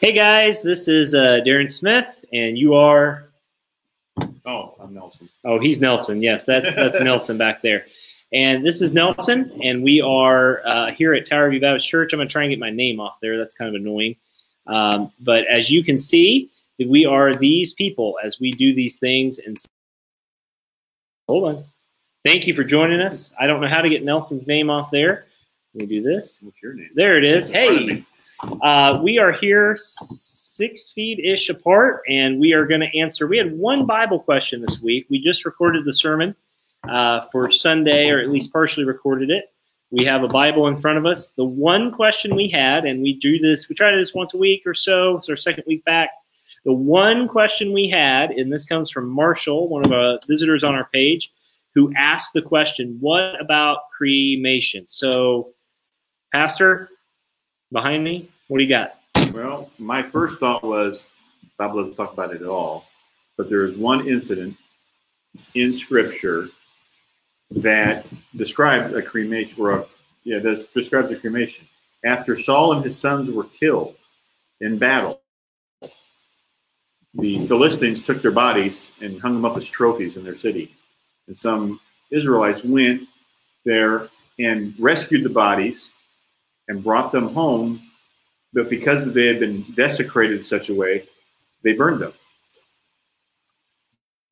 [0.00, 3.30] Hey guys, this is uh, Darren Smith, and you are.
[4.46, 5.28] Oh, I'm Nelson.
[5.44, 6.22] Oh, he's Nelson.
[6.22, 7.84] Yes, that's that's Nelson back there.
[8.32, 12.12] And this is Nelson, and we are uh, here at Tower View Baptist Church.
[12.12, 13.36] I'm going to try and get my name off there.
[13.36, 14.14] That's kind of annoying.
[14.68, 19.40] Um, but as you can see, we are these people as we do these things.
[19.40, 19.56] And
[21.26, 21.64] hold on.
[22.24, 23.32] Thank you for joining us.
[23.40, 25.26] I don't know how to get Nelson's name off there.
[25.74, 26.38] Let me do this.
[26.40, 26.90] What's your name?
[26.94, 27.48] There it is.
[27.48, 28.04] Hey.
[28.62, 33.26] Uh, we are here six feet ish apart, and we are going to answer.
[33.26, 35.06] We had one Bible question this week.
[35.08, 36.34] We just recorded the sermon
[36.88, 39.52] uh, for Sunday, or at least partially recorded it.
[39.90, 41.28] We have a Bible in front of us.
[41.30, 44.34] The one question we had, and we do this, we try to do this once
[44.34, 45.16] a week or so.
[45.16, 46.10] It's our second week back.
[46.64, 50.74] The one question we had, and this comes from Marshall, one of our visitors on
[50.74, 51.32] our page,
[51.74, 54.84] who asked the question, What about cremation?
[54.88, 55.52] So,
[56.34, 56.90] Pastor,
[57.72, 58.94] behind me, what do you got?
[59.32, 61.06] Well, my first thought was
[61.58, 62.86] Bible doesn't talk about it at all,
[63.36, 64.56] but there is one incident
[65.54, 66.48] in Scripture
[67.50, 69.86] that describes a cremation, or a,
[70.24, 71.66] yeah, that describes a cremation.
[72.04, 73.96] After Saul and his sons were killed
[74.60, 75.20] in battle,
[77.14, 80.74] the Philistines took their bodies and hung them up as trophies in their city.
[81.26, 81.80] And some
[82.10, 83.08] Israelites went
[83.64, 84.08] there
[84.38, 85.90] and rescued the bodies
[86.68, 87.80] and brought them home
[88.52, 91.06] but because they had been desecrated in such a way,
[91.62, 92.12] they burned them.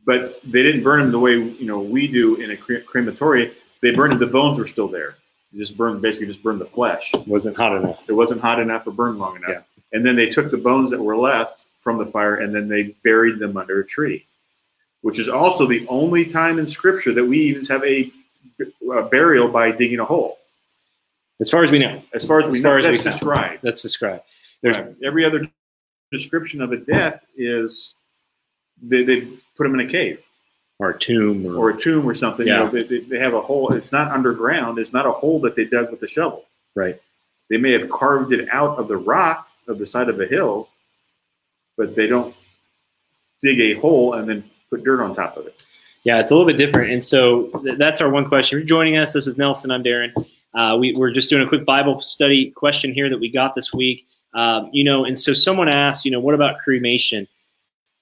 [0.04, 3.52] But they didn't burn them the way you know we do in a cre- crematory.
[3.82, 5.16] They burned them; the bones were still there.
[5.52, 7.12] They just burned, basically, just burned the flesh.
[7.14, 8.08] It Wasn't hot enough.
[8.08, 9.50] It wasn't hot enough or burned long enough.
[9.50, 9.60] Yeah.
[9.92, 12.94] And then they took the bones that were left from the fire and then they
[13.04, 14.26] buried them under a tree,
[15.02, 18.10] which is also the only time in Scripture that we even have a,
[18.92, 20.38] a burial by digging a hole.
[21.40, 23.04] As far as we know, As far as we As far know, as that's we
[23.04, 23.10] know.
[23.12, 23.62] described.
[23.62, 24.22] that's described.
[24.62, 24.94] There's Right.
[25.04, 25.46] Every other
[26.12, 27.92] description of a death is
[28.82, 29.20] they, they
[29.56, 30.22] put them in a cave
[30.78, 32.46] or a tomb or, or a tomb or something.
[32.46, 32.58] Yeah.
[32.58, 33.72] You know, they, they- they have a hole.
[33.72, 34.78] It's not underground.
[34.78, 36.44] It's not a hole that they dug with a shovel.
[36.74, 37.00] right.
[37.48, 40.68] They may have carved it out of the rock of the side of a hill,
[41.76, 42.34] but they don't
[43.40, 45.64] dig a hole and then put dirt on top of it.
[46.02, 46.90] Yeah, it's a little bit different.
[46.92, 48.58] And so th- that's our one question.
[48.58, 49.70] If you're joining us, this is Nelson.
[49.70, 50.12] I'm Darren.
[50.54, 53.72] Uh, we, we're just doing a quick Bible study question here that we got this
[53.72, 54.06] week.
[54.34, 57.26] Um, you know, and so someone asked, you know, what about cremation?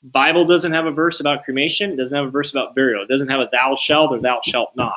[0.03, 1.93] Bible doesn't have a verse about cremation.
[1.93, 3.03] It doesn't have a verse about burial.
[3.03, 4.94] It doesn't have a thou shalt or thou shalt not.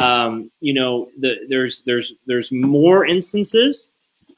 [0.00, 3.90] Um, you know, the, there's there's there's more instances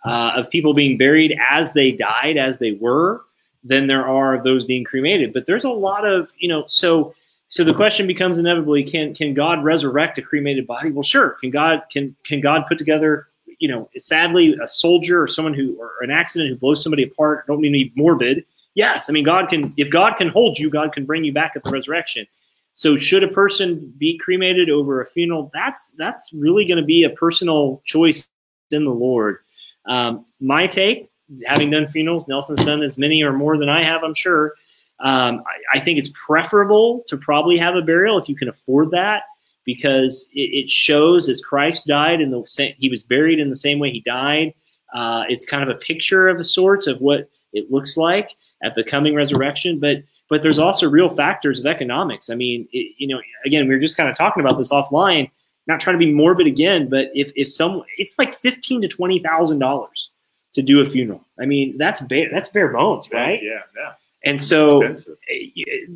[0.07, 3.23] uh, of people being buried as they died, as they were,
[3.65, 5.33] than there are of those being cremated.
[5.33, 7.15] But there's a lot of you know, so
[7.49, 10.91] so the question becomes inevitably: Can can God resurrect a cremated body?
[10.91, 11.31] Well, sure.
[11.41, 13.29] Can God can can God put together?
[13.59, 17.47] You know, sadly, a soldier or someone who or an accident who blows somebody apart.
[17.47, 18.45] Don't mean to be morbid.
[18.75, 19.73] Yes, I mean God can.
[19.77, 22.27] If God can hold you, God can bring you back at the resurrection.
[22.75, 25.51] So, should a person be cremated over a funeral?
[25.53, 28.29] That's that's really going to be a personal choice
[28.71, 29.39] in the Lord.
[29.87, 31.11] Um, my take,
[31.47, 34.55] having done funerals, Nelson's done as many or more than I have, I'm sure.
[35.01, 38.91] Um, I, I think it's preferable to probably have a burial if you can afford
[38.91, 39.23] that,
[39.65, 43.79] because it, it shows as Christ died and the he was buried in the same
[43.79, 44.55] way he died.
[44.95, 48.75] Uh, it's kind of a picture of a sorts of what it looks like at
[48.75, 49.99] the coming resurrection, but
[50.31, 52.29] but there's also real factors of economics.
[52.29, 55.31] I mean, it, you know, again, we were just kind of talking about this offline.
[55.67, 59.19] Not trying to be morbid again, but if if some, it's like fifteen to twenty
[59.19, 60.09] thousand dollars
[60.55, 61.23] to do a funeral.
[61.39, 63.39] I mean, that's bare that's bare bones, right?
[63.43, 63.93] Yeah, yeah.
[64.25, 64.97] And so, eh,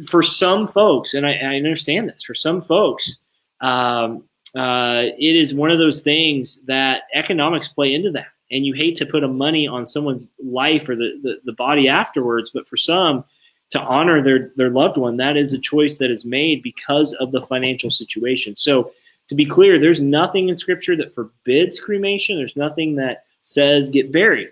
[0.08, 3.18] for some folks, and I, I understand this, for some folks,
[3.60, 4.24] um,
[4.56, 8.26] uh, it is one of those things that economics play into that.
[8.50, 11.88] And you hate to put a money on someone's life or the, the, the body
[11.88, 13.24] afterwards, but for some,
[13.70, 17.32] to honor their, their loved one, that is a choice that is made because of
[17.32, 18.54] the financial situation.
[18.54, 18.92] So,
[19.28, 22.36] to be clear, there's nothing in Scripture that forbids cremation.
[22.36, 24.48] There's nothing that says get buried.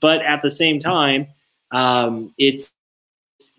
[0.00, 1.28] But at the same time,
[1.74, 2.72] um, it's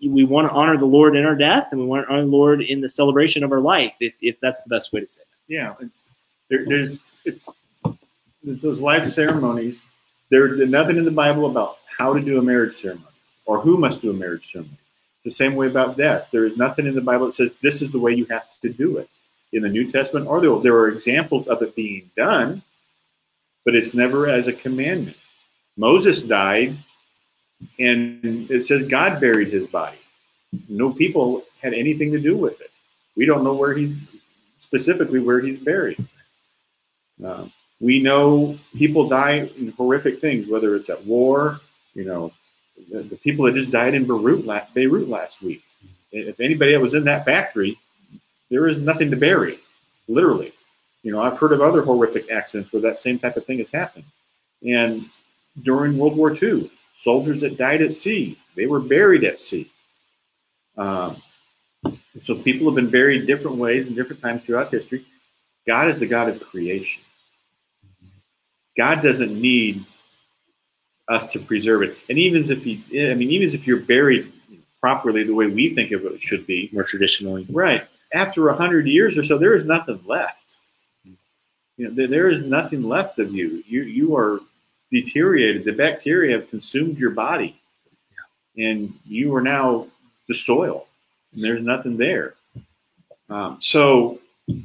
[0.00, 2.30] we want to honor the Lord in our death, and we want to honor the
[2.30, 5.20] Lord in the celebration of our life, if, if that's the best way to say
[5.20, 5.28] it.
[5.52, 5.74] Yeah,
[6.48, 7.48] there, there's it's
[8.42, 9.82] those life ceremonies.
[10.30, 13.06] There, there's nothing in the Bible about how to do a marriage ceremony.
[13.44, 14.76] or who must do a marriage ceremony.
[15.24, 16.28] The same way about death.
[16.30, 18.68] There is nothing in the Bible that says this is the way you have to
[18.68, 19.08] do it.
[19.52, 22.62] In the New Testament or the Old, there are examples of it being done,
[23.64, 25.16] but it's never as a commandment.
[25.76, 26.76] Moses died,
[27.78, 29.98] and it says God buried his body.
[30.68, 32.70] No people had anything to do with it.
[33.16, 33.96] We don't know where he's
[34.60, 36.04] specifically where he's buried.
[37.24, 37.46] Uh,
[37.80, 41.60] we know people die in horrific things, whether it's at war,
[41.94, 42.32] you know,
[42.90, 45.62] the, the people that just died in Beirut Beirut last week.
[46.12, 47.78] If anybody that was in that factory,
[48.50, 49.58] there is nothing to bury,
[50.08, 50.52] literally.
[51.02, 53.70] You know, I've heard of other horrific accidents where that same type of thing has
[53.70, 54.04] happened.
[54.66, 55.08] And
[55.62, 59.70] during World War II, soldiers that died at sea, they were buried at sea.
[60.76, 61.22] Um,
[62.24, 65.06] so people have been buried different ways and different times throughout history.
[65.66, 67.02] God is the God of creation.
[68.76, 69.84] God doesn't need
[71.08, 71.96] us to preserve it.
[72.08, 74.32] And even if he, I mean, even if you're buried
[74.80, 77.86] properly the way we think of it should be, more traditionally, right?
[78.12, 80.42] After a hundred years or so, there is nothing left.
[81.04, 83.62] You know, there, there is nothing left of you.
[83.66, 84.40] You you are
[84.90, 85.64] deteriorated.
[85.64, 87.60] The bacteria have consumed your body,
[88.56, 89.88] and you are now
[90.28, 90.86] the soil.
[91.34, 92.34] And there's nothing there.
[93.28, 94.20] Um, so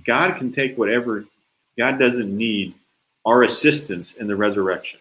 [0.05, 1.25] God can take whatever.
[1.77, 2.75] God doesn't need
[3.25, 4.99] our assistance in the resurrection.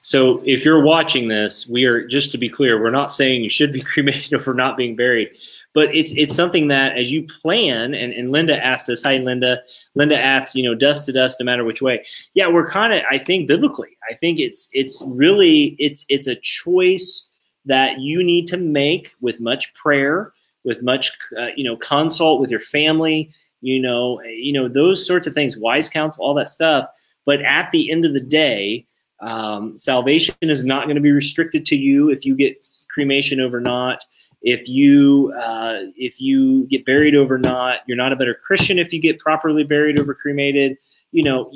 [0.00, 3.50] So if you're watching this, we are just to be clear, we're not saying you
[3.50, 5.30] should be cremated for not being buried,
[5.74, 9.02] but it's it's something that as you plan, and, and Linda asked this.
[9.02, 9.60] Hi, Linda.
[9.94, 12.04] Linda asks, you know, dust to dust, no matter which way.
[12.34, 13.98] Yeah, we're kind of, I think, biblically.
[14.08, 17.28] I think it's it's really it's it's a choice
[17.66, 20.32] that you need to make with much prayer,
[20.64, 25.26] with much uh, you know consult with your family, you know, you know those sorts
[25.26, 26.88] of things, wise counsel, all that stuff.
[27.26, 28.86] But at the end of the day,
[29.20, 33.60] um, salvation is not going to be restricted to you if you get cremation over
[33.60, 34.04] not.
[34.44, 38.92] If you uh, if you get buried over not, you're not a better Christian if
[38.92, 40.76] you get properly buried over cremated.
[41.12, 41.50] You know,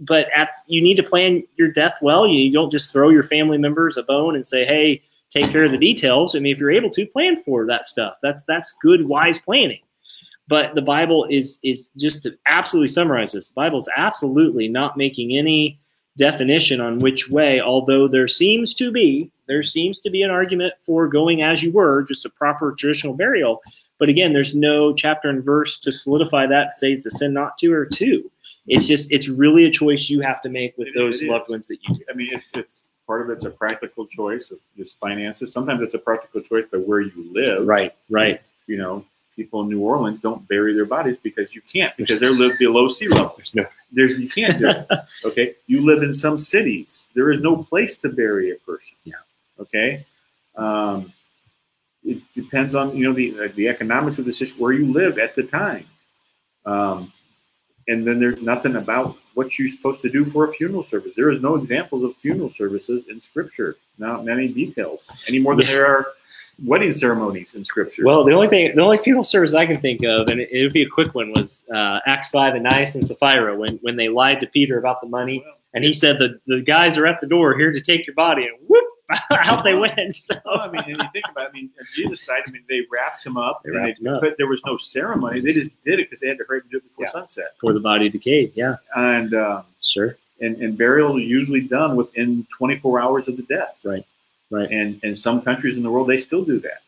[0.00, 2.26] but at, you need to plan your death well.
[2.26, 5.72] You, don't just throw your family members a bone and say, "Hey, take care of
[5.72, 8.14] the details." I mean, if you're able to, plan for that stuff.
[8.22, 9.80] That's that's good, wise planning.
[10.48, 13.50] But the Bible is is just to absolutely summarize this.
[13.50, 15.78] The Bible is absolutely not making any
[16.16, 20.74] definition on which way, although there seems to be there seems to be an argument
[20.84, 23.60] for going as you were, just a proper traditional burial.
[23.98, 27.56] But again, there's no chapter and verse to solidify that say it's a sin not
[27.58, 28.30] to or to.
[28.66, 31.48] It's just it's really a choice you have to make with It- those it loved
[31.48, 32.02] ones that you do.
[32.10, 35.52] I mean, it's, it's part of it's a practical choice of just finances.
[35.52, 37.66] Sometimes it's a practical choice by where you live.
[37.66, 38.42] Right, right.
[38.66, 39.04] You know,
[39.36, 42.88] people in New Orleans don't bury their bodies because you can't because they live below
[42.88, 43.34] sea level.
[43.36, 44.88] There's no There's you can't do it.
[45.24, 47.08] Okay, you live in some cities.
[47.14, 48.94] There is no place to bury a person.
[49.04, 49.14] Yeah.
[49.60, 50.04] Okay.
[50.56, 51.12] Um,
[52.04, 55.34] it depends on you know the the economics of the situation where you live at
[55.36, 55.86] the time.
[56.64, 57.12] Um,
[57.88, 61.14] and then there's nothing about what you're supposed to do for a funeral service.
[61.14, 63.76] There is no examples of funeral services in Scripture.
[63.98, 65.72] Not many details, any more than Yeah.
[65.72, 66.06] there are
[66.64, 68.04] wedding ceremonies in Scripture.
[68.04, 70.62] Well, the only thing, the only funeral service I can think of, and it, it
[70.62, 74.08] would be a quick one, was uh, Acts five, Ananias and Sapphira, when when they
[74.08, 75.44] lied to Peter about the money,
[75.74, 78.44] and he said the the guys are at the door here to take your body,
[78.46, 78.84] and whoop,
[79.30, 80.16] out they went.
[80.16, 82.42] So Well, I mean, and you think about, it, I mean, Jesus died.
[82.46, 84.20] I mean, they wrapped him up, They and wrapped him up.
[84.20, 85.40] but there was no ceremony.
[85.40, 87.10] They just did it because they had to hurry to do it before Yeah.
[87.12, 87.52] sunset.
[87.60, 92.46] for the body decayed, yeah, And, um, sure, and and burial is usually done within
[92.58, 93.78] 24 hours of the death.
[93.84, 94.04] Right.
[94.50, 94.70] Right.
[94.70, 96.80] And in some countries in the world, they still do that.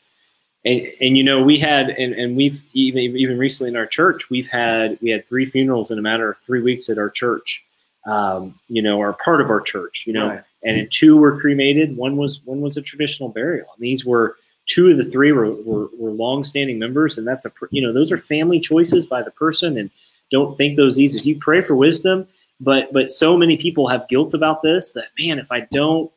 [0.64, 4.28] and and you know we had and, and we've even even recently in our church
[4.30, 7.64] we've had we had three funerals in a matter of three weeks at our church
[8.06, 10.42] um, you know are part of our church you know Right.
[10.64, 14.36] and two were cremated one was one was a traditional burial and these were
[14.66, 18.10] two of the three were, were, were long-standing members and that's a you know those
[18.10, 19.90] are family choices by the person and
[20.32, 22.26] don't think those easy you pray for wisdom
[22.60, 26.10] but but so many people have guilt about this that man if i don't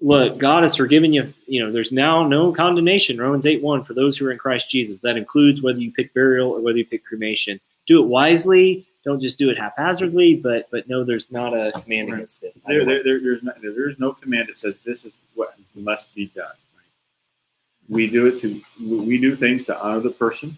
[0.00, 3.94] look god has forgiven you you know there's now no condemnation romans 8 1 for
[3.94, 6.84] those who are in christ jesus that includes whether you pick burial or whether you
[6.84, 11.54] pick cremation do it wisely don't just do it haphazardly but but no there's not
[11.54, 12.16] a command Right.
[12.18, 15.54] against it There, there, there, there's no, there's no command that says this is what
[15.74, 16.54] must be done.
[17.88, 20.56] We do it to we do things to honor the person.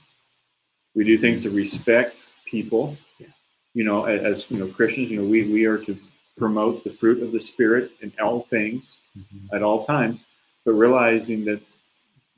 [0.94, 2.16] We do things to respect
[2.46, 2.96] people.
[3.18, 3.26] Yeah.
[3.74, 5.96] You know, as, as you know, Christians, you know, we we are to
[6.38, 8.84] promote the fruit of the spirit in all things
[9.18, 9.54] Mm-hmm.
[9.56, 10.20] at all times,
[10.64, 11.60] but realizing that,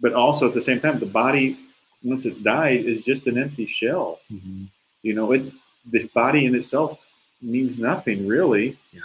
[0.01, 1.59] but also at the same time, the body
[2.03, 4.21] once it's died is just an empty shell.
[4.33, 4.65] Mm-hmm.
[5.03, 5.53] You know, it
[5.91, 7.07] the body in itself
[7.43, 8.77] means nothing really.
[8.93, 9.01] Yeah.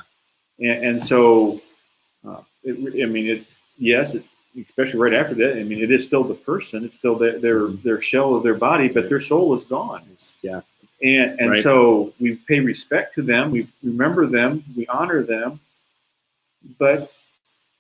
[0.60, 1.62] And, and so,
[2.28, 3.46] uh, it, I mean, it
[3.78, 4.24] yes, it,
[4.58, 5.60] especially right after that.
[5.60, 7.88] I mean, it is still the person; it's still their their, mm-hmm.
[7.88, 10.04] their shell of their body, but their soul is gone.
[10.42, 10.62] Yeah.
[11.02, 11.64] And and Right.
[11.64, 15.60] so we pay respect to them, we remember them, we honor them,
[16.80, 17.12] but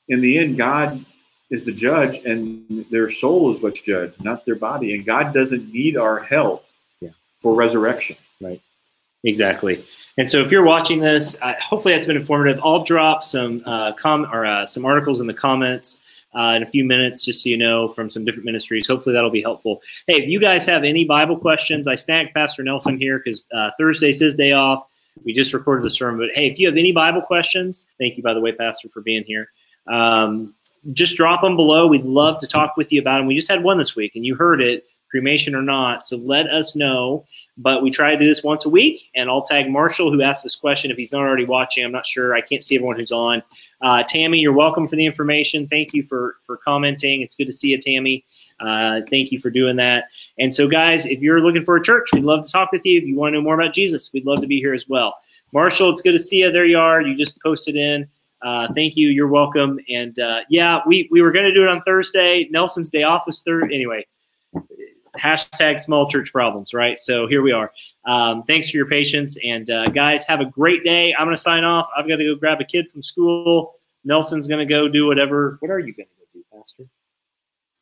[0.09, 1.03] in the end, God
[1.49, 4.95] is the judge, and their soul is what's judged, not their body.
[4.95, 6.65] And God doesn't need our help
[7.01, 7.09] Yeah.
[7.41, 8.15] for resurrection.
[8.41, 8.61] Right.
[9.23, 9.83] Exactly.
[10.17, 12.59] And so, if you're watching this, uh, hopefully that's been informative.
[12.63, 15.99] I'll drop some uh, com or uh, some articles in the comments
[16.35, 18.87] uh, in a few minutes, just so you know, from some different ministries.
[18.87, 19.81] Hopefully that'll be helpful.
[20.07, 23.71] Hey, if you guys have any Bible questions, I snagged Pastor Nelson here because uh,
[23.79, 24.85] Thursday's his day off.
[25.23, 28.23] We just recorded the sermon, but hey, if you have any Bible questions, thank you
[28.23, 29.49] by the way, Pastor, for being here.
[29.87, 30.53] Um,
[30.93, 31.87] just drop them below.
[31.87, 33.27] We'd love to talk with you about them.
[33.27, 36.03] We just had one this week, and you heard it, cremation or not.
[36.03, 37.25] So let us know.
[37.57, 40.43] But we try to do this once a week, and I'll tag Marshall, who asked
[40.43, 40.91] this question.
[40.91, 42.35] If he's not already watching, I'm not sure.
[42.35, 43.41] I can't see everyone who's on.
[43.81, 45.65] Uh, Tammy, you're welcome for the information.
[45.69, 47.21] Thank you for for commenting.
[47.21, 48.25] It's good to see you, Tammy.
[48.59, 50.05] Uh, thank you for doing that.
[50.37, 52.97] And so, guys, if you're looking for a church, we'd love to talk with you.
[52.97, 55.15] If you want to know more about Jesus, we'd love to be here as well.
[55.53, 56.51] Marshall, it's good to see you.
[56.51, 57.01] There you are.
[57.01, 58.05] You just posted in.
[58.45, 59.09] Uh, thank you.
[59.09, 59.79] You're welcome.
[59.89, 62.47] And uh, yeah, we, we were going to do it on Thursday.
[62.51, 63.73] Nelson's day off was Thursday.
[63.73, 64.05] Anyway,
[65.17, 66.99] hashtag small church problems, right?
[66.99, 67.71] So here we are.
[68.05, 69.35] Um, thanks for your patience.
[69.43, 71.15] And uh, guys, have a great day.
[71.17, 71.87] I'm going to sign off.
[71.97, 73.73] I've got to go grab a kid from school.
[74.03, 75.57] Nelson's going to go do whatever.
[75.61, 76.83] What are you going to go do, Pastor?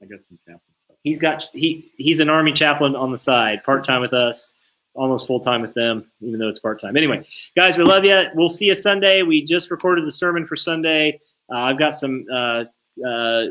[0.01, 0.97] I got some chaplain stuff.
[1.03, 4.53] He's got he he's an army chaplain on the side, part time with us,
[4.95, 6.95] almost full time with them, even though it's part time.
[6.95, 8.25] Anyway, guys, we love you.
[8.35, 9.23] We'll see you Sunday.
[9.23, 11.19] We just recorded the sermon for Sunday.
[11.51, 12.65] Uh, I've got some uh,
[13.05, 13.45] uh,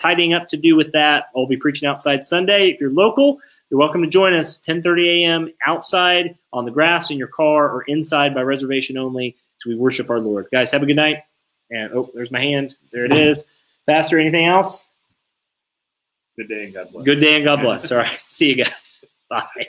[0.00, 1.26] tidying up to do with that.
[1.36, 2.70] I'll be preaching outside Sunday.
[2.70, 5.52] If you're local, you're welcome to join us 10:30 a.m.
[5.66, 9.36] outside on the grass in your car or inside by reservation only.
[9.58, 10.46] So we worship our Lord.
[10.52, 11.18] Guys, have a good night.
[11.70, 12.76] And oh, there's my hand.
[12.92, 13.44] There it is.
[13.86, 14.88] Pastor, anything else?
[16.36, 17.04] Good day and God bless.
[17.04, 17.90] Good day and God bless.
[17.90, 18.20] All right.
[18.24, 19.04] See you guys.
[19.28, 19.68] Bye.